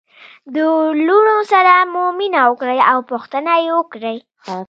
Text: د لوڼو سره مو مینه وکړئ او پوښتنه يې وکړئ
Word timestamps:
د 0.55 0.57
لوڼو 1.07 1.37
سره 1.51 1.73
مو 1.91 2.03
مینه 2.17 2.41
وکړئ 2.49 2.79
او 2.91 2.97
پوښتنه 3.11 3.53
يې 3.63 3.69
وکړئ 3.77 4.17